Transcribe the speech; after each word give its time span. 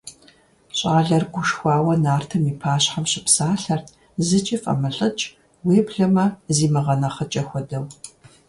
ЩӀалэр 0.77 1.23
гушхуауэ 1.33 1.95
нартым 2.03 2.43
и 2.51 2.53
пащхьэм 2.61 3.05
щыпсалъэрт, 3.11 3.87
зыкӀи 4.27 4.57
фӀэмылӀыкӀ, 4.61 5.25
уеблэмэ 5.65 6.25
зимыгъэнэхъыкӀэ 6.55 7.43
хуэдэу. 7.47 7.85